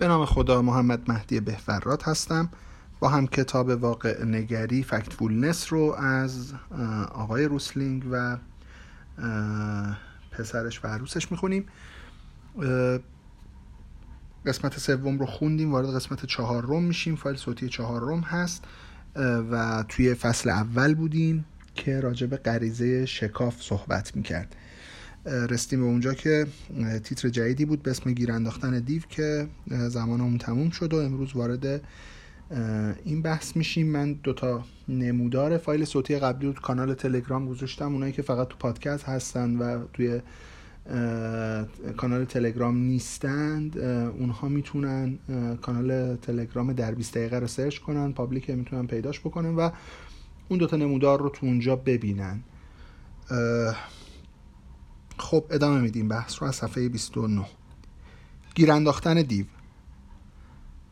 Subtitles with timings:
[0.00, 2.50] به نام خدا محمد مهدی بهفراد هستم.
[3.00, 6.52] با هم کتاب واقع نگری فکتفولنس رو از
[7.14, 8.36] آقای روسلینگ و
[10.30, 11.66] پسرش و عروسش می‌خونیم.
[14.46, 17.16] قسمت سوم رو خوندیم وارد قسمت چهارم میشیم.
[17.16, 18.64] فایل صوتی چهارم هست
[19.50, 21.44] و توی فصل اول بودیم
[21.74, 24.56] که راجع به غریزه شکاف صحبت می‌کرد.
[25.26, 26.46] رسیدیم به اونجا که
[27.04, 29.48] تیتر جدیدی بود به اسم گیر انداختن دیو که
[29.88, 31.82] زمان اون تموم شد و امروز وارد
[33.04, 33.86] این بحث میشیم.
[33.86, 37.92] من دوتا نمودار فایل صوتی قبلی رو کانال تلگرام گذاشتم.
[37.92, 40.20] اونایی که فقط تو پادکست هستن و توی
[41.96, 45.18] کانال تلگرام نیستند اونها می‌تونن
[45.62, 49.70] کانال تلگرام در 20 دقیقه رو search کنن public می‌تونن پیداش بکنن و
[50.48, 52.40] اون دوتا نمودار رو تو اونجا ببینن.
[55.20, 57.46] خب ادامه میدیم بحث رو از صفحه 29
[58.54, 59.46] گیرانداختن دیو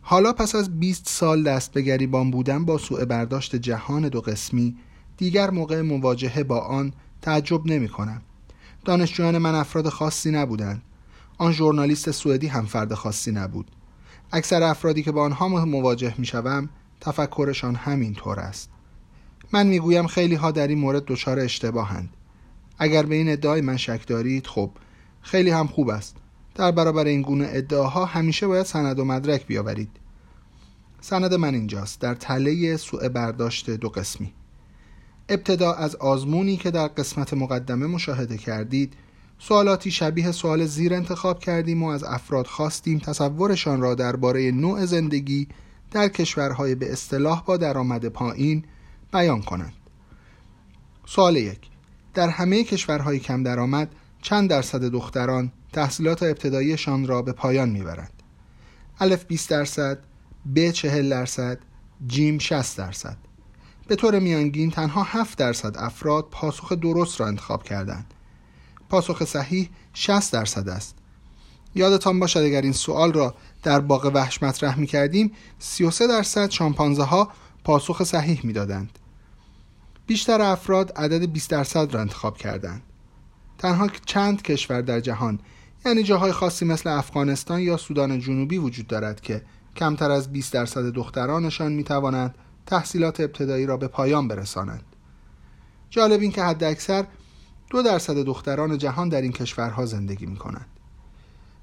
[0.03, 4.77] حالا پس از 20 سال دست به گریبان بودن با سوء برداشت جهان دو قسمی
[5.17, 8.23] دیگر موقع مواجهه با آن تعجب نمی کنم.
[8.85, 10.83] دانشجویان من افراد خاصی نبودند.
[11.39, 13.71] آن ژورنالیست سوئدی هم فرد خاصی نبود.
[14.33, 16.69] اکثر افرادی که با آنها مواجه می شوم
[17.01, 18.71] تفکرشان همین طور است.
[19.53, 22.09] من می‌گویم خیلی ها در این مورد دچار اشتباهند.
[22.79, 24.71] اگر به این ادعای من شک دارید خب
[25.23, 26.17] خیلی هم خوب است.
[26.55, 29.91] در برابر این گونه ادعاها همیشه باید سند و مدرک بیاورید.
[31.01, 34.33] سند من اینجاست در تله سوء برداشت دو قسمی.
[35.29, 38.95] ابتدا از آزمونی که در قسمت مقدمه مشاهده کردید
[39.39, 45.49] سوالاتی شبیه سوال زیر انتخاب کردیم و از افراد خواستیم تصورشان را درباره نوع زندگی
[45.91, 48.65] در کشورهای به اصطلاح با درآمد پایین
[49.13, 49.73] بیان کنند.
[51.07, 51.61] سوال یک.
[52.19, 58.23] در همه کشورهای کم درآمد چند درصد دختران تحصیلات ابتداییشان را به پایان می‌برند.
[59.01, 59.99] الف 20 درصد
[60.55, 61.59] ب 40 درصد
[62.07, 63.17] جیم 60 درصد.
[63.89, 68.15] به طور میانگین تنها 7 درصد افراد پاسخ درست را انتخاب کردند.
[68.89, 70.97] پاسخ صحیح 60 درصد است.
[71.75, 77.03] یادتان باشد اگر این سوال را در باغ وحش مطرح می کردیم 33 درصد شامپانزه
[77.03, 77.29] ها
[77.65, 78.99] پاسخ صحیح می دادند.
[80.09, 82.83] بیشتر افراد عدد 20 درصد را انتخاب کردند.
[83.59, 85.39] تنها چند کشور در جهان
[85.87, 89.43] یعنی جاهای خاصی مثل افغانستان یا سودان جنوبی وجود دارد که
[89.77, 92.35] کمتر از 20 درصد دخترانشان می توانند
[92.67, 94.83] تحصیلات ابتدایی را به پایان برسانند.
[95.91, 97.07] جالب این که حد اکثر
[97.71, 100.67] دو درصد دختران جهان در این کشورها زندگی می کنند.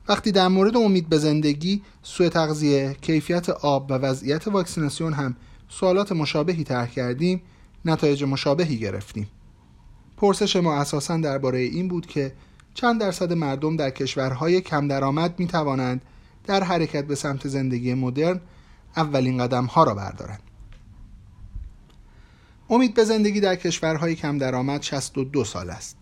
[0.08, 5.36] وقتی در مورد امید به زندگی، سوء تغذیه، کیفیت آب و وضعیت واکسیناسیون هم
[5.70, 7.42] سوالات مشابهی طرح کردیم،
[7.85, 9.28] نتایج مشابهی گرفتیم.
[10.18, 12.34] پرسش ما اساسا درباره این بود که
[12.73, 16.01] چند درصد مردم در کشورهای کم درآمد می توانند
[16.44, 18.41] در حرکت به سمت زندگی مدرن
[18.97, 20.41] اولین قدم ها را بردارند.
[22.69, 25.97] امید به زندگی در کشورهای کم درآمد 62 سال است.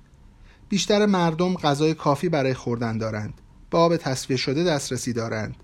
[0.69, 3.33] بیشتر مردم غذای کافی برای خوردن دارند.
[3.69, 5.55] به آب تصفیه شده دسترسی دارند.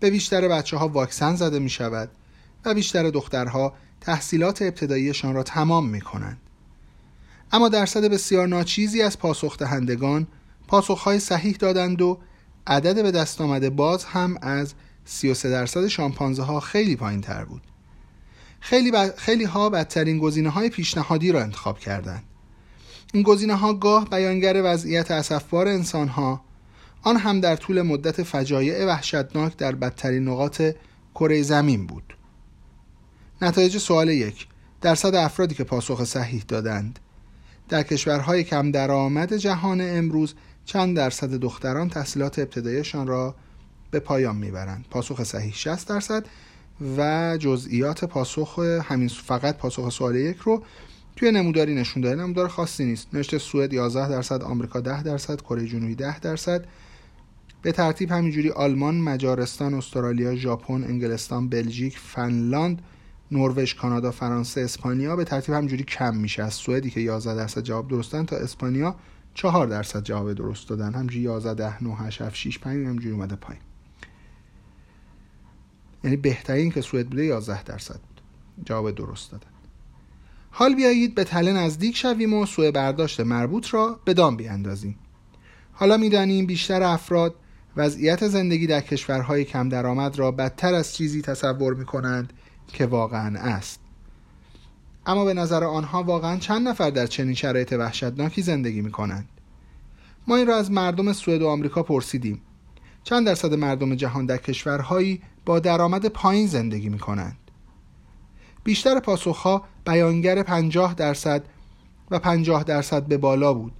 [0.00, 2.10] به بیشتر بچه ها واکسن زده می شود
[2.64, 6.38] و بیشتر دخترها تحصیلات ابتداییشان را تمام می کنند.
[7.52, 10.26] اما درصد بسیار ناچیزی از پاسخ دهندگان
[10.68, 12.18] پاسخهای صحیح دادند و
[12.66, 17.62] عدد به دست آمده باز هم از 33 درصد شامپانزه ها خیلی پایین تر بود.
[18.60, 22.22] خیلی, خیلی ها بدترین گزینه های پیشنهادی را انتخاب کردند.
[23.12, 26.44] این گزینه ها گاه بیانگر وضعیت اسفبار انسان ها
[27.02, 30.62] آن هم در طول مدت فجایع وحشتناک در بدترین نقاط
[31.14, 32.14] کره زمین بود.
[33.44, 34.46] نتایج سوال یک.
[34.80, 36.98] درصد افرادی که پاسخ صحیح دادند.
[37.68, 40.34] در کشورهای کم درآمد جهان امروز
[40.64, 43.34] چند درصد دختران تحصیلات ابتدایشان را
[43.90, 44.84] به پایان می‌برند.
[44.90, 46.26] پاسخ صحیح 60 درصد
[46.96, 50.62] و جزئیات پاسخ همین فقط پاسخ سوال یک رو
[51.16, 52.22] توی نموداری نشون داده.
[52.22, 53.08] نمودار خاصی نیست.
[53.12, 56.64] نوشته سوئد 11 درصد آمریکا 10 درصد کره جنوبی 10 درصد.
[57.62, 62.82] به ترتیب همینجوری آلمان مجارستان استرالیا ژاپن انگلستان بلژیک فنلاند
[63.30, 66.42] نروژ کانادا فرانسه اسپانیا به ترتیب همجوری کم میشه.
[66.42, 68.96] از سوئدی که 11 درصد جواب درستن تا اسپانیا
[69.34, 70.94] 4 درصد جواب درست دادن.
[70.94, 73.62] همجوری 11 10 9 8 7 6 5 همجوری اومده پایین.
[76.04, 78.20] یعنی بهترین که سوئد بوده 11 درصد بود
[78.66, 79.46] جواب درست دادن.
[80.50, 84.98] حال بیایید به تله نزدیک شویم و سوء برداشت مربوط را به دام بیاندازیم.
[85.72, 87.34] حالا می‌دانیم بیشتر افراد
[87.76, 92.32] وضعیت زندگی در کشورهای کم درآمد را بدتر از چیزی تصور می کنند
[92.68, 93.80] که واقعا است.
[95.06, 99.28] اما به نظر آنها واقعا چند نفر در چنین شرایط وحشتناکی زندگی می کنند
[100.26, 102.42] ما این را از مردم سوئد و آمریکا پرسیدیم.
[103.04, 107.36] چند درصد مردم جهان در کشورهایی با درآمد پایین زندگی می کنند
[108.64, 111.44] بیشتر پاسخها بیانگر 50 درصد
[112.10, 113.72] و 50 درصد به بالا بود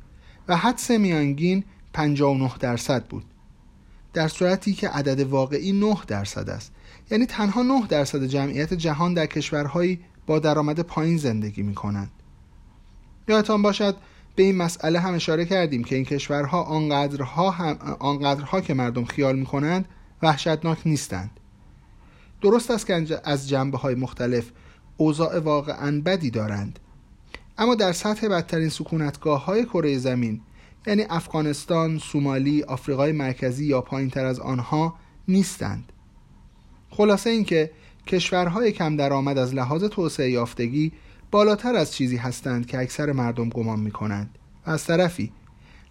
[0.49, 3.25] و حدس میانگین 59 درصد بود.
[4.13, 6.73] در صورتی که عدد واقعی 9 درصد است.
[7.11, 12.11] یعنی تنها 9 درصد جمعیت جهان در کشورهایی با درآمد پایین زندگی می کنند
[13.29, 13.97] یادتان باشد
[14.37, 19.37] به این مسئله هم اشاره کردیم که این کشورها آنقدرها, هم آنقدرها که مردم خیال
[19.37, 19.89] می کنند
[20.23, 21.31] وحشتناک نیستند.
[22.43, 24.51] درست است که از جنبه های مختلف
[24.97, 26.79] اوضاع واقعا بدی دارند.
[27.59, 30.41] اما در سطح بدترین سکونتگاه های کره زمین
[30.87, 34.95] یعنی افغانستان، سومالی، آفریقای مرکزی یا پایین تر از آنها
[35.29, 35.93] نیستند.
[36.97, 37.71] خلاصه اینکه
[38.07, 40.93] کشورهای کم درآمد از لحاظ توسعه یافتگی
[41.31, 45.33] بالاتر از چیزی هستند که اکثر مردم گمان می کنند از طرفی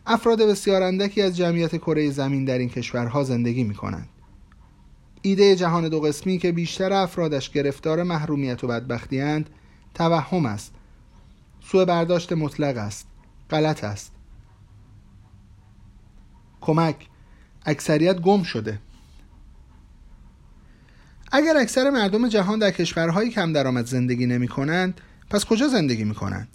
[0.05, 4.09] افراد بسیار اندکی از جمعیت کره زمین در این کشورها زندگی می کنند
[5.21, 9.49] ایده جهان دو قسمی که بیشتر افرادش گرفتار محرومیت و بدبختی اند
[9.93, 10.73] توهم است.
[11.61, 13.07] سوء برداشت مطلق است.
[13.49, 14.11] غلط است.
[16.61, 17.07] کمک.
[17.65, 18.79] اکثریت گم شده.
[21.35, 26.15] اگر اکثر مردم جهان در کشورهای کم درآمد زندگی نمی کنند پس کجا زندگی می
[26.15, 26.47] کنند؟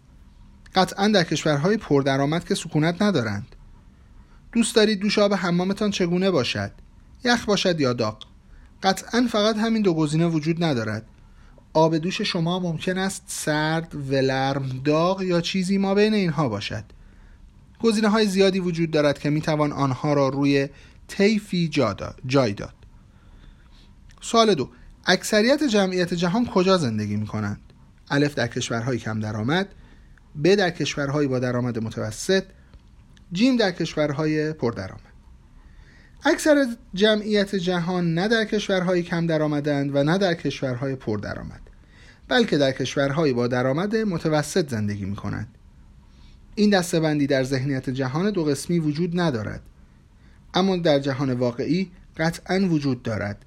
[0.74, 3.46] قطعا در کشورهای پردرآمد که سکونت ندارند.
[4.52, 6.72] دوست دارید دوش آب حمامتان چگونه باشد؟
[7.24, 8.18] یخ باشد یا داغ؟
[8.82, 11.06] قطعا فقط همین دو گزینه وجود ندارد.
[11.72, 16.84] آب دوش شما ممکن است سرد، ولرم، داغ یا چیزی ما بین اینها باشد.
[17.82, 20.68] گزینه های زیادی وجود دارد که می توان آنها را روی
[21.08, 21.68] طیفی
[22.26, 22.77] جای داد.
[24.20, 24.68] سوال دو.
[25.06, 27.60] اکثریت جمعیت جهان کجا زندگی می کنند؟
[28.10, 29.68] الف در کشورهای کم درآمد
[30.44, 32.44] ب در کشورهای با درآمد متوسط
[33.32, 35.02] جیم در کشورهای پردرآمد
[36.24, 41.60] اکثر جمعیت جهان نه در کشورهای کم درآمدند و نه در کشورهای پردرآمد
[42.28, 45.48] بلکه در کشورهای با درآمد متوسط زندگی می کنند
[46.54, 49.62] این دستبندی در ذهنیت جهان دو قسمی وجود ندارد
[50.54, 53.44] اما در جهان واقعی قطعا وجود دارد.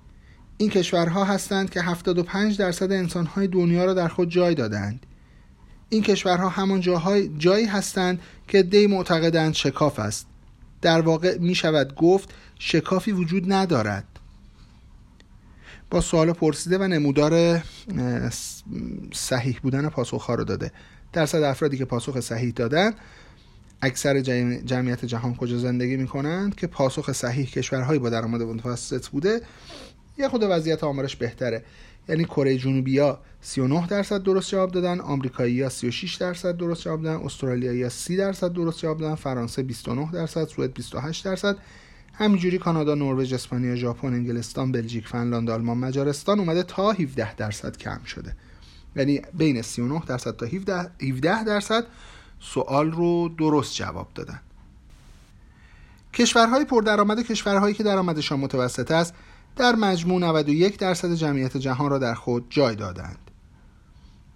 [0.61, 5.05] این کشورها هستند که 75 درصد انسانهای دنیا را در خود جای دادند
[5.89, 10.27] این کشورها همان جاهای جایی هستند که دی معتقدند شکاف است.
[10.81, 12.29] در واقع می شود گفت
[12.59, 14.05] شکافی وجود ندارد.
[15.89, 17.63] با سوال پرسیده و نمودار
[19.13, 20.71] صحیح بودن پاسخ رو داده.
[21.13, 22.93] درصد افرادی که پاسخ صحیح دادن
[23.81, 24.19] اکثر
[24.65, 29.41] جمعیت جهان کجا زندگی می کنند که پاسخ صحیح کشورهایی با درآمد متوسط بوده.
[30.17, 31.63] یه خود وضعیت آمارش بهتره.
[32.09, 37.01] یعنی کره جنوبی ها 39 درصد درست جواب دادن آمریکایی ها 36 درصد درست جواب
[37.01, 41.57] دادن استرالیایی ها 30 درصد درست جواب دادن فرانسه 29 درصد سوئد 28 درصد.
[42.13, 48.03] همینجوری کانادا نروژ اسپانیا ژاپن انگلستان بلژیک فنلاند آلمان مجارستان اومده تا 17 درصد کم
[48.03, 48.35] شده.
[48.95, 51.85] یعنی بین 39 درصد تا 17 درصد
[52.39, 54.39] سوال رو درست جواب دادن.
[56.13, 59.13] کشورهای پردرآمد کشورهایی که درآمدشان متوسط است
[59.55, 63.31] در مجموع 91 درصد جمعیت جهان را در خود جای دادند.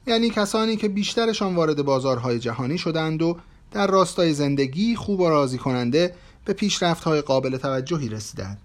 [0.07, 3.37] یعنی کسانی که بیشترشان وارد بازارهای جهانی شدند و
[3.71, 6.15] در راستای زندگی خوب و راضی کننده
[6.45, 8.61] به پیشرفت‌های قابل توجهی رسیدند.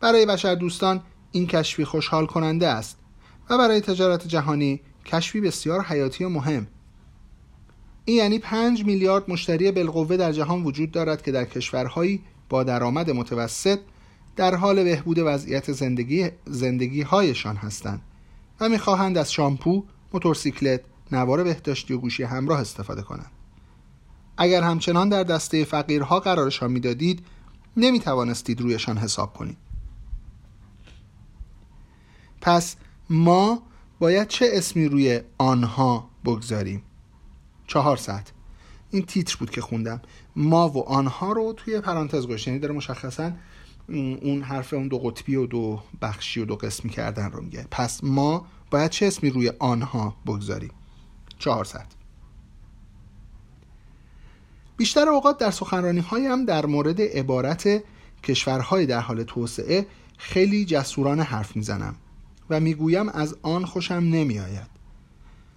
[0.00, 1.00] برای بشر دوستان
[1.32, 2.98] این کشفی خوشحال کننده است
[3.50, 6.66] و برای تجارت جهانی کشفی بسیار حیاتی و مهم.
[8.04, 13.10] این یعنی 5 میلیارد مشتری بالقوه در جهان وجود دارد که در کشورهایی با درآمد
[13.10, 13.78] متوسط
[14.36, 18.02] در حال بهبود وضعیت زندگی, زندگی هایشان هستند
[18.60, 20.80] و می‌خواهند از شامپو، موتورسیکلت،
[21.12, 23.30] نوار بهداشتی و گوشی همراه استفاده کنند.
[24.36, 27.26] اگر همچنان در دسته فقیرها قرارشان می‌دادید
[27.76, 29.56] نمی توانستید رویشان حساب کنید.
[32.40, 32.76] پس
[33.10, 33.62] ما
[33.98, 36.82] باید چه اسمی روی آنها بگذاریم؟
[37.66, 38.32] چهار ساعت
[38.90, 40.00] این تیتر بود که خوندم
[40.36, 43.32] ما و آنها رو توی پرانتز گوشت یعنی داره مشخصا
[43.88, 47.66] اون حرف اون دو قطبی و دو بخشی و دو قسمی کردن رو میگه.
[47.70, 50.70] پس ما باید چه اسمی روی آنها بگذاریم؟
[51.38, 51.86] چهار ساعت
[54.76, 57.82] بیشتر اوقات در سخنرانی هایم در مورد عبارت
[58.22, 59.86] کشورهای در حال توسعه
[60.18, 61.94] خیلی جسورانه حرف می‌زنم
[62.50, 64.70] و می‌گویم از آن خوشم نمیآید.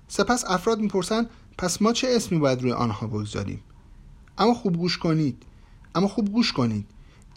[0.07, 3.63] سپس افراد می‌پرسند پس ما چه اسمی باید روی آنها بگذاریم؟
[4.37, 5.43] اما خوب گوش کنید.
[5.95, 6.87] اما خوب گوش کنید.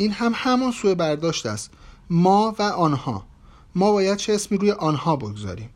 [0.00, 1.70] این هم همان سوء برداشت است.
[2.10, 3.24] ما و آنها.
[3.74, 5.70] ما باید چه اسمی روی آنها بگذاریم.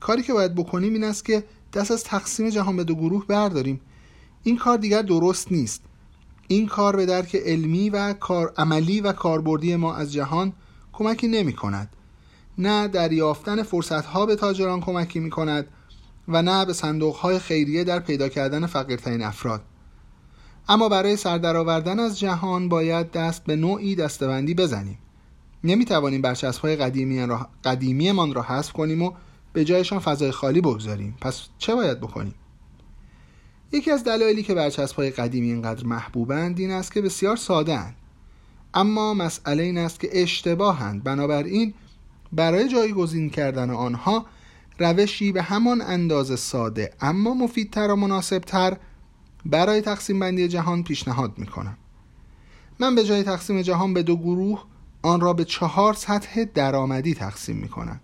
[0.00, 3.80] کاری که باید بکنیم این است که دست از تقسیم جهان به دو گروه برداریم.
[4.42, 5.82] این کار دیگر درست نیست.
[6.48, 10.52] این کار به درک علمی و کار عملی و کاربردی ما از جهان
[10.92, 11.88] کمکی نمی کند.
[12.58, 15.66] نه در یافتن فرصت ها به تاجران کمکی می کند
[16.28, 19.62] و نه به صندوق های خیریه در پیدا کردن فقیرترین افراد.
[20.68, 24.98] اما برای سردرآوردن از جهان باید دست به نوعی دستبندی بزنیم.
[25.64, 27.48] نمی توانیم برچسب های قدیمی را
[28.34, 29.12] را حذف کنیم و
[29.52, 31.16] به جایشان فضای خالی بگذاریم.
[31.20, 32.34] پس چه باید بکنیم؟
[33.72, 37.96] یکی از دلایلی که برچسب های قدیمی اینقدر محبوبند این است که بسیار ساده اند.
[38.74, 41.74] اما مسئله این است که اشتباهند بنابراین
[42.32, 44.26] برای جایگزین کردن آنها
[44.78, 48.76] روشی به همان اندازه ساده اما مفیدتر و مناسبتر
[49.50, 51.76] برای تقسیم بندی جهان پیشنهاد می کنم.
[52.78, 54.64] من به جای تقسیم جهان به دو گروه
[55.02, 58.00] آن را به چهار سطح درآمدی تقسیم می کنم.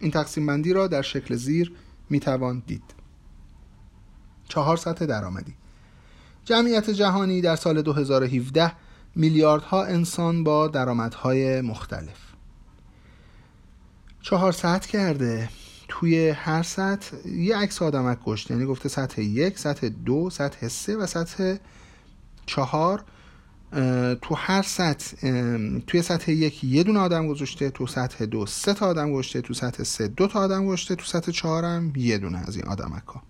[0.00, 1.72] این تقسیم بندی را در شکل زیر
[2.10, 2.94] می توان دید.
[4.48, 5.54] چهار سطح درآمدی
[6.44, 8.72] جمعیت جهانی در سال 2017
[9.16, 12.18] میلیاردها انسان با درآمدهای مختلف
[14.22, 15.48] چهار سطح کرده
[15.94, 18.50] توی هر سطح یه عکس آدمک کشت.
[18.50, 21.56] یعنی گفته سطح یک سطح دو سطح سه و سطح
[22.46, 23.04] چهار.
[24.22, 25.16] تو هر سطح
[25.86, 29.54] توی سطح یک یه دونه آدم گذاشته تو سطح دو سه تا آدم گذاشته تو
[29.54, 33.06] سطح سه دو تا آدم گذاشته تو سطح چهار هم یه دونه از این آدمک
[33.06, 33.22] ها.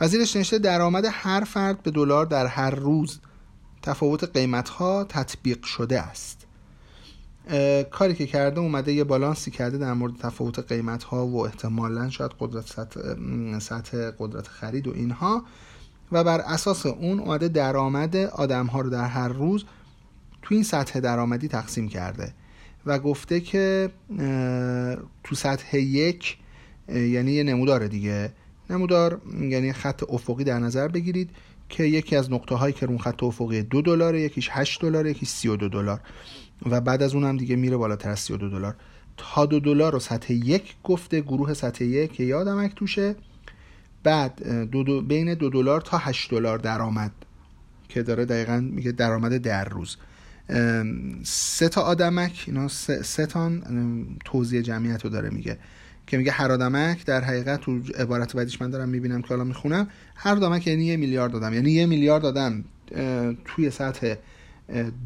[0.00, 3.20] وزیرش نوشته درآمد هر فرد به دلار در هر روز
[3.82, 6.46] تفاوت قیمت ها تطبیق شده است.
[7.90, 12.30] کاری که کرده اومده یه بالانسی کرده در مورد تفاوت قیمت ها و احتمالا شاید
[12.40, 13.00] قدرت سطح,
[13.58, 15.44] سطح قدرت خرید و اینها.
[16.12, 19.64] و بر اساس اون اومده درآمد آدم ها رو در هر روز
[20.42, 22.34] تو این سطح درآمدی تقسیم کرده
[22.86, 23.90] و گفته که
[25.24, 26.36] تو سطح یک
[26.88, 28.32] یعنی یه نمودار دیگه.
[28.70, 31.30] نمودار یعنی خط افقی در نظر بگیرید
[31.68, 35.28] که یکی از نقطه هایی که رون خط افقی دو دلار یکیش 8 دلار یکیش
[35.28, 36.00] 32 دلار.
[36.66, 38.76] و بعد از اونم دیگه میره بالاتر از 32 دلار.
[39.16, 43.14] تا دو دلار رو سطح یک گفته گروه سطح یک که یادمک توشه.
[44.02, 47.12] بعد دو دو بین دو دلار تا 8 دلار درآمد
[47.88, 49.96] که داره دقیقا میگه درآمد در روز.
[51.24, 53.62] سه تا آدمک اینا سه, سه تان
[54.24, 55.58] توزیع جمعیت رو داره میگه.
[56.06, 59.88] که میگه هر آدمک در حقیقت تو عبارت بعدیش من دارم می‌بینم که حالا می‌خونم
[60.14, 62.64] هر آدمک یعنی یه میلیارد دادم یعنی یه میلیارد دادم
[63.44, 64.14] توی سطح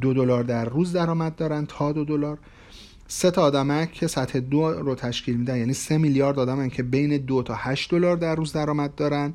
[0.01, 2.39] دو دلار در روز درآمد دارن تا دو دلار.
[3.09, 7.17] سه تا آدمک که سطح دو رو تشکیل میدن یعنی سه میلیارد آدمن که بین
[7.17, 9.35] دو تا هشت دلار در روز درآمد دارن.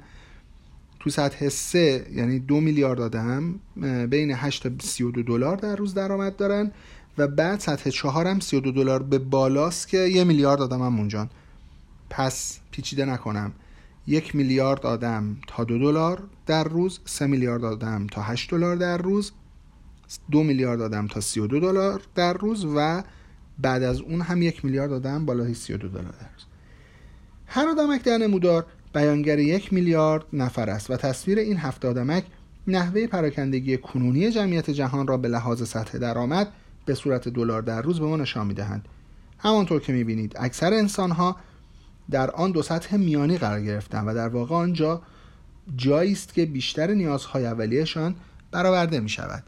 [0.99, 3.59] تو سطح سه یعنی دو میلیارد آدم
[4.09, 6.71] بین 8 تا 32 دلار در روز درآمد دارن
[7.17, 11.29] و بعد سطح چهار هم 32 دلار به بالاست که یه میلیارد آدم هم اونجان
[12.09, 13.51] پس پیچیده نکنم.
[14.07, 18.97] یک میلیارد آدم تا دو دلار در روز سه میلیارد آدم تا هشت دلار در
[18.97, 19.31] روز
[20.31, 23.03] دو میلیارد آدم تا سی و دو دلار در روز و
[23.59, 26.45] بعد از اون هم یک میلیارد آدم بالای سی و دو دلار در روز.
[27.45, 32.23] هر آدمک در نمودار بیانگر یک میلیارد نفر است و تصویر این هفت آدمک
[32.67, 36.51] نحوه پراکندگی کنونی جمعیت جهان را به لحاظ سطح درآمد
[36.85, 38.87] به صورت دلار در روز به ما نشان می‌دهند.
[39.39, 41.35] همانطور که می‌بینید اکثر انسان ها
[42.11, 45.01] در آن دو سطح میانی قرار گرفتن و در واقع آنجا
[45.75, 48.15] جایی است که بیشتر نیازهای اولیهشان
[48.51, 49.43] برآورده می شود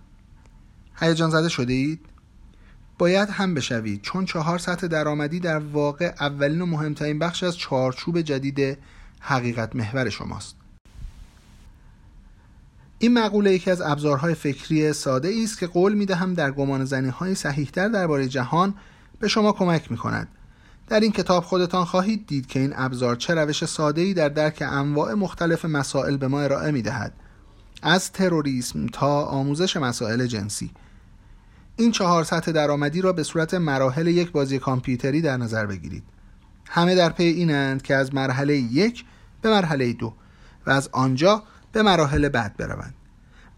[0.99, 1.99] هیجان زده شده اید؟
[2.97, 8.21] باید هم بشوید چون چهار سطح درآمدی در واقع اولین و مهمترین بخش از چارچوب
[8.21, 8.77] جدید
[9.19, 10.55] حقیقت محور شماست.
[12.99, 17.09] این مقوله یکی از ابزارهای فکری ساده است که قول می دهم در گمان زنی
[17.09, 18.73] های صحیحتر درباره جهان
[19.19, 20.27] به شما کمک می کند
[20.87, 25.13] در این کتاب خودتان خواهید دید که این ابزار چه روش ساده‌ای در درک انواع
[25.13, 27.13] مختلف مسائل به ما ارائه می‌دهد.
[27.81, 30.71] از تروریسم تا آموزش مسائل جنسی.
[31.79, 36.03] این چهار سطح درآمدی را به صورت مراحل یک بازی کامپیوتری در نظر بگیرید.
[36.69, 39.05] همه در پی اینند که از مرحله یک
[39.41, 40.13] به مرحله دو
[40.65, 42.95] و از آنجا به مراحل بعد بروند.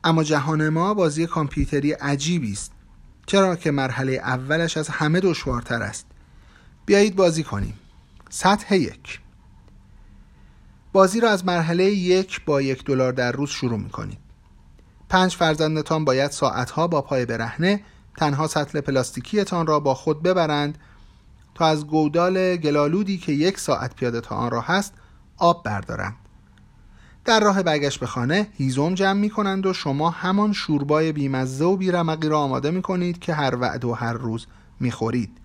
[0.03, 2.71] اما جهان ما بازی کامپیوتری عجیبی است
[3.25, 6.05] چرا که مرحله اولش از همه دشوارتر است.
[6.85, 7.73] بیایید بازی کنیم.
[8.29, 9.19] سطح یک.
[10.93, 14.17] بازی را از مرحله یک با یک دلار در روز شروع می کنید
[15.09, 17.81] پنج فرزندتان باید ساعتها با پای برهنه
[18.17, 20.77] تنها سطل پلاستیکیتان را با خود ببرند
[21.55, 24.93] تا از گودال گلالودی که یک ساعت پیاده تا آن را هست
[25.37, 26.15] آب بردارند.
[27.25, 31.77] در راه برگشت به خانه هیزم جمع می کنند و شما همان شوربای بیمزه و
[31.77, 34.47] بیرمقی را آماده می کنید که هر وعد و هر روز
[34.79, 35.37] می خورید.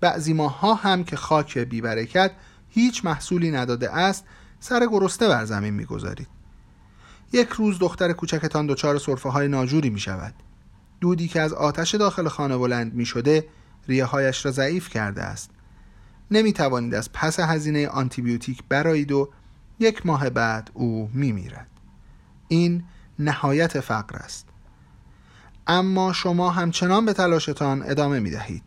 [0.00, 2.30] بعضی ماها هم که خاک بیبرکت
[2.68, 4.24] هیچ محصولی نداده است
[4.60, 6.28] سر گرسنه بر زمین می‌گذارید
[7.32, 10.34] یک روز دختر کوچکتان دچار صرفه های ناجوری می شود.
[11.04, 13.48] دودی که از آتش داخل خانه بلند می شده
[13.88, 15.50] ریه هایش را ضعیف کرده است.
[16.30, 19.28] نمی توانید از پس هزینه آنتیبیوتیک برایید و
[19.78, 21.66] یک ماه بعد او می میرد
[22.48, 22.84] این
[23.18, 24.46] نهایت فقر است.
[25.66, 28.62] اما شما همچنان به تلاشتان ادامه می دهید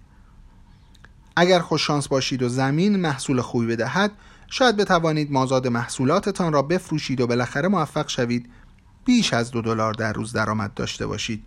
[1.36, 4.12] اگر خوششانس باشید و زمین محصول خوبی بدهد
[4.48, 8.50] شاید بتوانید مازاد محصولاتتان را بفروشید و بالاخره موفق شوید
[9.06, 11.44] بیش از دو دلار در روز درآمد داشته باشید.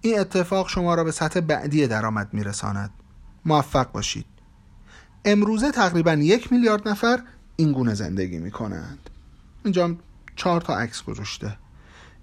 [0.00, 2.90] این اتفاق شما را به سطح بعدی درآمد میرساند.
[3.44, 4.26] موفق باشید.
[5.24, 7.22] امروزه تقریبا یک میلیارد نفر
[7.56, 9.10] این گونه زندگی می کنند
[9.64, 9.96] اینجا
[10.36, 11.56] چهار تا عکس گذاشته.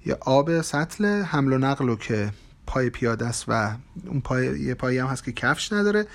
[0.05, 2.31] یه آب سطل حمل و نقل رو که
[2.67, 3.75] پای پیاده است و
[4.07, 6.07] اون پای یه پایی هم هست که کفش نداره.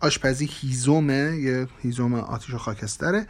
[0.00, 3.26] آشپزی هیزومه یه هیزوم آتیش و خاکستره.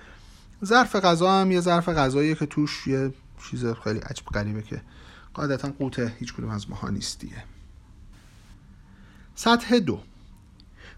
[0.65, 3.13] ظرف غذا هم یه ظرف غذاییه که توش یه
[3.51, 4.83] چیز خیلی عجب غریبه که
[5.35, 7.45] قاعدتا قوت هیچ کدوم از ماها نیست دیگه
[9.35, 10.01] سطح دو.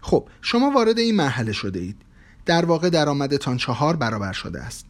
[0.01, 1.97] خب شما وارد این مرحله شده اید.
[2.45, 4.85] در واقع درآمدتان چهار برابر شده است.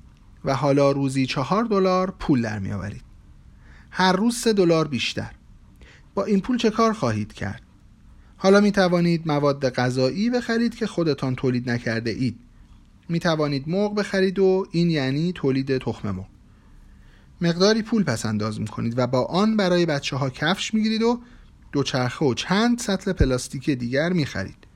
[0.45, 3.03] و حالا روزی چهار دلار پول در میآورید
[3.91, 5.31] هر روز سه دلار بیشتر.
[6.15, 7.61] با این پول چه کار خواهید کرد؟
[8.37, 12.39] حالا می توانید مواد غذایی بخرید که خودتان تولید نکرده اید.
[13.09, 16.25] می توانید مرغ بخرید و این یعنی تولید تخم مرغ.
[17.41, 21.01] مقداری پول پس انداز می کنید و با آن برای بچه ها کفش می گیرید
[21.01, 21.21] و
[21.77, 24.67] دوچرخه و چند سطل پلاستیکی دیگر می خرید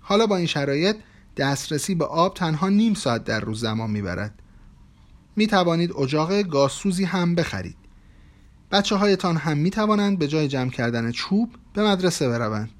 [0.00, 0.96] حالا با این شرایط
[1.36, 4.42] دسترسی به آب تنها نیم ساعت در روز زمان می‌برد.
[5.36, 7.76] می توانید اجاق گازسوزی هم بخرید.
[8.72, 12.70] بچه هایتان هم می توانند به جای جمع کردن چوب به مدرسه بروند.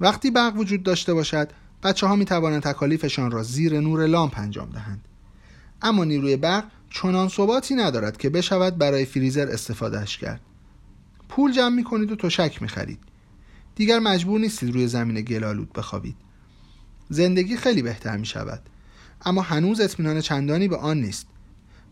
[0.00, 1.50] وقتی برق وجود داشته باشد
[1.82, 5.04] بچه ها می توانند تکالیفشان را زیر نور لامپ انجام دهند.
[5.82, 10.40] اما نیروی برق چنان ثباتی ندارد که بشود برای فریزر استفادهش کرد.
[11.36, 12.98] پول جمع می کنید و تشک می خرید
[13.74, 16.16] دیگر مجبور نیستید روی زمین گلالود بخوابید.
[17.08, 18.62] زندگی خیلی بهتر می شود
[19.24, 21.26] اما هنوز اطمینان چندانی به آن نیست.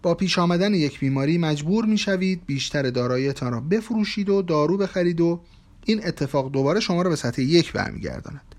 [0.03, 5.21] با پیش آمدن یک بیماری مجبور می شوید بیشتر داراییتان را بفروشید و دارو بخرید
[5.21, 5.41] و
[5.85, 8.55] این اتفاق دوباره شما را به سطح یک برمیگرداند.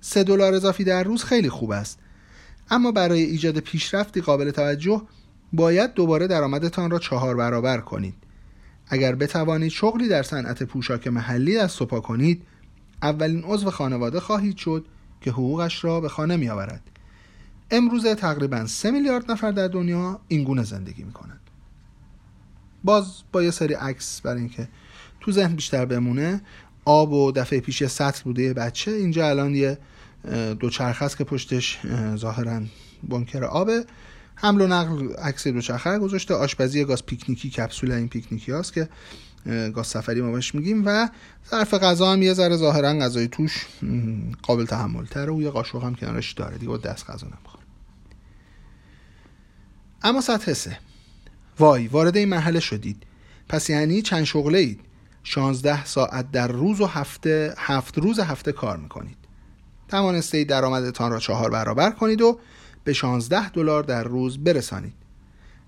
[0.00, 1.98] سه دلار اضافی در روز خیلی خوب است.
[2.70, 5.02] اما برای ایجاد پیشرفتی قابل توجه
[5.52, 8.21] باید دوباره درآمدتان را چهار برابر کنید.
[8.86, 12.42] اگر بتوانید شغلی در صنعت پوشاک محلی از سپا کنید
[13.02, 14.84] اولین عضو خانواده خواهید شد
[15.20, 16.82] که حقوقش را به خانه می آورد
[17.70, 21.40] امروزه تقریبا سه میلیارد نفر در دنیا این گونه زندگی می کنند
[22.84, 24.68] باز با یه سری عکس برای اینکه
[25.20, 26.40] تو ذهن بیشتر بمونه
[26.84, 29.78] آب و دفعه پیش سطل بوده یه بچه اینجا الان یه
[30.60, 31.78] دوچرخه است که پشتش
[32.16, 32.62] ظاهرا
[33.02, 33.84] بنکر آبه.
[34.42, 36.34] حمل و نقل عکس دوچرخه گذاشته.
[36.34, 38.88] آشپزی گاز پیکنیکی کپسول این پیکنیکی هاست که
[39.74, 41.08] گاز سفری ما بهش میگیم و
[41.50, 43.66] ظرف غذا هم یه ذره ظاهرا غذای توش
[44.42, 47.64] قابل تحمل تره و یه قاشق هم کنارش داره دیگه دست غذا نمی‌خوره
[50.02, 50.78] اما سطح سه.
[51.58, 53.02] وای وارد این مرحله شدید.
[53.48, 54.80] پس یعنی چند شغله اید؟
[55.24, 59.16] 16 ساعت در روز و هفته هفت روز هفته کار می‌کنید.
[59.88, 62.38] توانسته درآمدتان را چهار برابر کنید و
[62.84, 64.94] به 16 دلار در روز برسانید.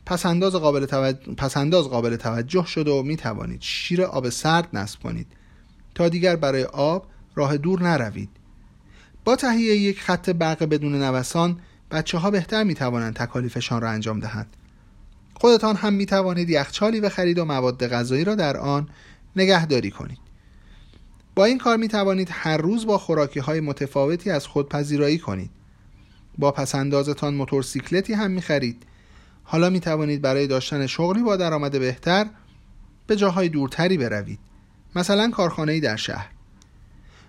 [0.06, 1.34] پسنداز قابل, توجه...
[1.34, 5.26] پسنداز قابل توجه شده و می توانید شیر آب سرد نصب کنید.
[5.94, 8.28] تا دیگر برای آب راه دور نروید.
[9.24, 14.20] با تهیه یک خط برق بدون نوسان بچه ها بهتر می توانند تکالیفشان را انجام
[14.20, 14.56] دهند.
[15.34, 18.88] خودتان هم می توانید یخچالی بخرید و مواد غذایی را در آن
[19.36, 20.18] نگهداری کنید.
[21.34, 25.50] با این کار می توانید هر روز با خوراکی های متفاوتی از خود پذیرایی کنید.
[26.38, 28.82] با پسندازتان موتورسیکلتی هم می خرید
[29.44, 32.26] حالا می توانید برای داشتن شغلی با درآمد بهتر
[33.06, 34.38] به جاهای دورتری بروید.
[34.96, 36.30] مثلا کارخانه‌ای در شهر.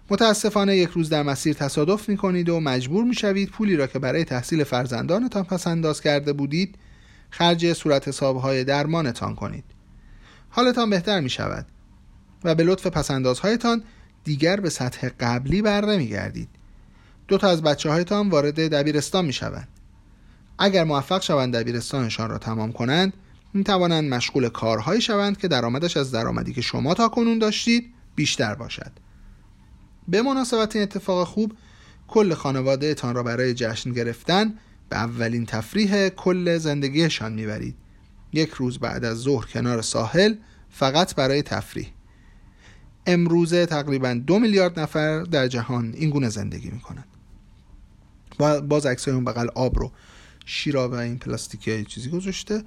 [0.10, 4.00] متاسفانه یک روز در مسیر تصادف می کنید و مجبور می شوید پولی را که
[4.00, 6.76] برای تحصیل فرزندانتان پس انداز کرده بودید
[7.30, 9.64] خرج صورت حسابهای درمانتان کنید.
[10.50, 11.66] حالتان بهتر می شود
[12.44, 13.84] و به لطف پسندازهایتان
[14.24, 16.50] دیگر به سطح قبلی بر نمی گردید
[17.28, 19.68] دو تا از بچه هایتان وارد دبیرستان می شوند
[20.60, 23.14] اگر موفق شوند دبیرستانشان را تمام کنند
[23.54, 28.56] می توانند مشغول کارهایی شوند که درآمدش از درآمدی که شما تا کنون داشتید بیشتر
[28.56, 28.92] باشد.
[30.08, 31.54] به مناسبت این اتفاق خوب
[32.08, 34.54] کل خانواده تان را برای جشن گرفتن
[34.90, 37.76] به اولین تفریح کل زندگیشان می‌برید.
[38.34, 40.36] یک روز بعد از ظهر کنار ساحل
[40.70, 41.88] فقط برای تفریح.
[43.06, 47.15] امروزه تقریبا دو میلیارد نفر در جهان این گونه زندگی می‌کنند.
[48.38, 49.92] باز عکسای اون بغل آب رو
[50.46, 52.64] شیراب این پلاستیکی چیزی گذاشته.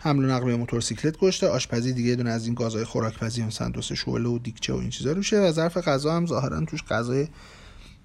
[0.00, 3.94] حمل و نقل موتورسیکلت گشته آشپزی دیگه دونه از این گازهای خوراکپزی مثلا دو سه
[3.94, 7.28] شعله و دیگچه و این چیزا روشه و ظرف غذا هم ظاهرا توش غذای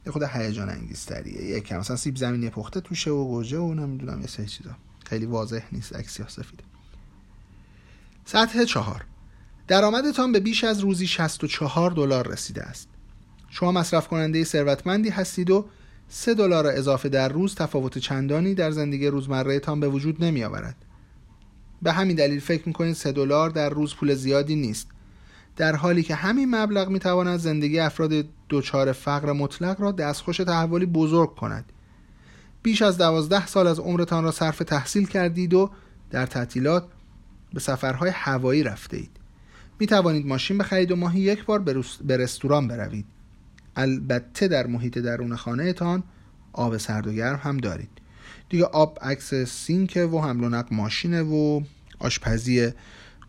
[0.08, 1.44] خود هیجان انگیزتریه.
[1.44, 4.72] یکم مثلا سیب زمینی پخته توشه و گوجه و نمی‌دونم یه سه چیزا.
[5.06, 6.64] خیلی واضح نیست عکس سفیده
[8.26, 9.06] سطح چهار.
[9.68, 12.88] درآمدتان به بیش از روزی 64 دلار رسیده است.
[13.50, 15.66] شما مصرف کننده ثروتمندی هستید و
[16.10, 20.76] 3 دلار اضافه در روز تفاوت چندانی در زندگی روزمره تان به وجود نمی آورد.
[21.82, 24.88] به همین دلیل فکر می‌کنید 3 دلار در روز پول زیادی نیست.
[25.56, 30.86] در حالی که همین مبلغ می تواند زندگی افراد دچار فقر مطلق را دستخوش تحولی
[30.86, 31.66] بزرگ کند.
[32.64, 35.70] بیش از دوازده سال از عمرتان را صرف تحصیل کردید و
[36.12, 36.88] در تعطیلات
[37.54, 39.12] به سفرهای هوایی رفته اید.
[39.80, 41.60] می توانید ماشین بخرید و ماهی یک بار
[42.04, 43.06] به رستوران بروید.
[43.78, 46.04] البته در محیط درون خانه تان
[46.54, 47.90] آب سرد و گرم هم دارید.
[48.50, 51.62] دیگه آب عکس سینکه و حمل و نقل ماشینه و
[52.00, 52.72] آشپزی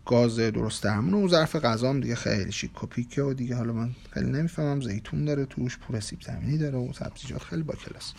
[0.05, 3.89] گاز درست همون و ظرف غذام دیگه خیلی شیک و پیکه و دیگه حالا من
[4.11, 8.13] خیلی نمی‌فهمم زیتون داره توش پور سیب زمینی داره و سبزیجات خیلی با کلاس.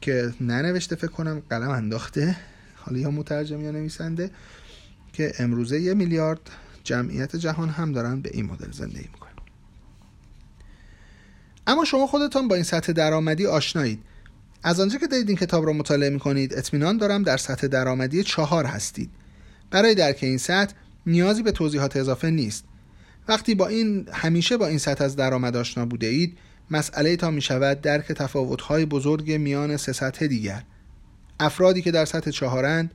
[0.00, 2.36] که ننوشته فکر کنم قلم انداخته
[2.76, 4.30] حالا یا مترجم یا نویسنده
[5.12, 6.40] که امروزه یه میلیارد
[6.84, 9.31] جمعیت جهان هم دارن به این مدل زندگی می‌کنن.
[11.66, 14.02] اما شما خودتان با این سطح درآمدی آشنایید.
[14.62, 18.24] از آنجا که دارید این کتاب را مطالعه می کنید اطمینان دارم در سطح درآمدی
[18.24, 19.10] چهار هستید.
[19.70, 20.74] برای درک این سطح
[21.06, 22.64] نیازی به توضیحات اضافه نیست.
[23.28, 26.38] وقتی با این همیشه با این سطح از درآمد آشنا بوده اید
[26.70, 30.62] مسئله تا می شود درک تفاوت‌های بزرگ میان سه سطح دیگر.
[31.40, 32.90] افرادی که در سطح چهارند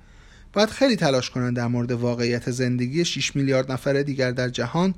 [0.53, 4.95] باید خیلی تلاش کنند در مورد واقعیت زندگی 6 میلیارد نفر دیگر در جهان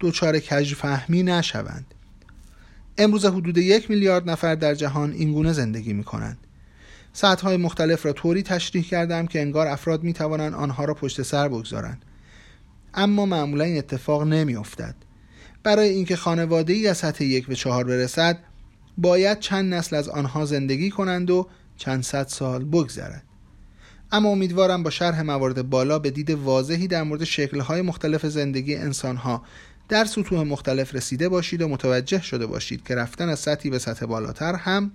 [0.00, 1.94] دچار کج فهمی نشوند.
[2.98, 6.38] امروز حدود یک میلیارد نفر در جهان اینگونه زندگی می کنند.
[7.12, 11.48] سطحهای مختلف را طوری تشریح کردم که انگار افراد می توانند آنها را پشت سر
[11.48, 12.04] بگذارند.
[12.94, 14.94] اما معمولا این اتفاق نمی افتد.
[15.62, 18.38] برای اینکه خانواده ای از سطح یک به چهار برسد
[18.98, 23.22] باید چند نسل از آنها زندگی کنند و چند صد سال بگذرد.
[24.12, 29.42] اما امیدوارم با شرح موارد بالا به دید واضحی در مورد شکلهای مختلف زندگی انسانها
[29.92, 34.06] در سطوح مختلف رسیده باشید و متوجه شده باشید که رفتن از سطحی به سطح
[34.06, 34.92] بالاتر هم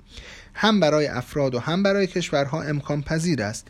[0.53, 3.67] هم برای افراد و هم برای کشورها امکان پذیر است.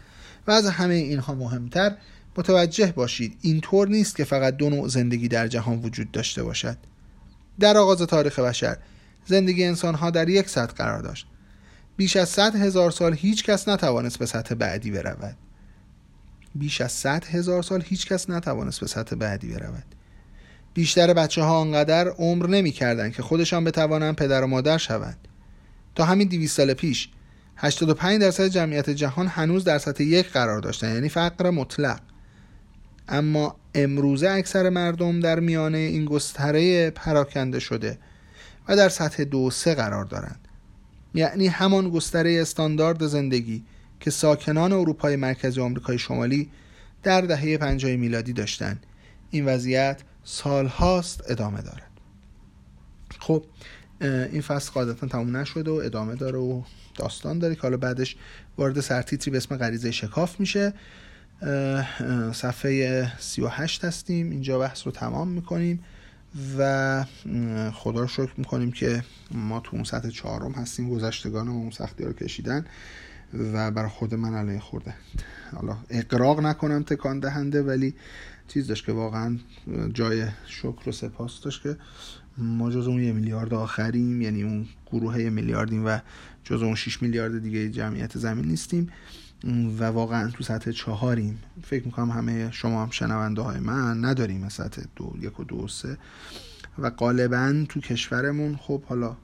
[0.47, 1.95] و از همه اینها مهمتر
[2.37, 6.77] متوجه باشید اینطور نیست که فقط دو نوع زندگی در جهان وجود داشته باشد.
[7.59, 8.77] در آغاز تاریخ بشر
[9.25, 11.27] زندگی انسانها در یک سطح قرار داشت.
[11.97, 15.37] بیش از صد هزار سال هیچ کس نتوانست به سطح بعدی برود.
[16.55, 19.96] بیش از صد هزار سال هیچ کس نتوانست به سطح بعدی برود.
[20.77, 25.17] بیشتر بچه ها آنقدر عمر نمی کردن که خودشان بتوانند پدر و مادر شوند.
[25.95, 27.09] تا همین 200 سال پیش
[27.55, 31.99] 85 درصد جمعیت جهان هنوز در سطح یک قرار داشتن یعنی فقر مطلق.
[33.09, 37.97] اما امروزه اکثر مردم در میانه این گستره پراکنده شده
[38.67, 40.47] و در سطح دو سه قرار دارند.
[41.13, 43.63] یعنی همان گستره استاندارد زندگی
[43.99, 46.49] که ساکنان اروپای مرکزی آمریکای شمالی
[47.03, 48.85] در دهه 50 میلادی داشتند
[49.31, 51.91] این وضعیت سال هاست ادامه دارد
[53.19, 53.43] خب
[54.01, 56.61] این فصل قاعدتا تموم نشده و ادامه داره و
[56.95, 58.15] داستان داره که حالا بعدش
[58.57, 60.73] وارد سرتیتری به اسم غریزه شکاف میشه.
[62.33, 65.83] صفحه 38 هستیم اینجا بحث رو تمام می‌کنیم
[66.57, 67.05] و
[67.73, 72.13] خدا رو شکر می‌کنیم که ما تو اون سطح چهارم هستیم گذشتگان اون سختی رو
[72.13, 72.65] کشیدن.
[73.33, 74.93] و برای خود من علیه خورده.
[75.55, 77.95] حالا اقراق نکنم تکان دهنده ولی
[78.47, 79.37] چیز داشت که واقعا
[79.93, 81.77] جای شکر و سپاس داشت که
[82.37, 85.99] ما جز اون یه میلیارد آخریم یعنی اون گروه یه میلیاردیم و
[86.43, 88.89] جز اون 6 میلیارد دیگه جمعیت زمین نیستیم
[89.79, 91.39] و واقعا تو سطح چهاریم.
[91.63, 95.97] فکر می‌کنم همه شما هم شنونده های من نداریم سطح دو یک و دو سه.
[96.79, 99.15] و غالبا تو کشورمون خب حالا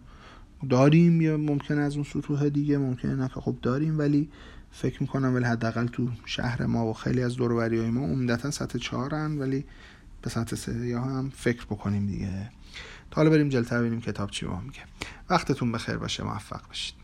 [0.69, 4.29] داریم یا ممکن از اون سطوح دیگه ممکنه نه که خب داریم ولی
[4.71, 8.79] فکر می‌کنم ولی حداقل تو شهر ما و خیلی از دوروبری های ما عمدتا سطح
[8.79, 9.65] چهارن ولی
[10.21, 12.51] به سطح سه یا هم فکر بکنیم دیگه.
[13.11, 14.81] تا حالا بریم جلتر ببینیم کتاب چی با میگه.
[15.29, 17.02] وقتتون بخیر باشه موفق باشید.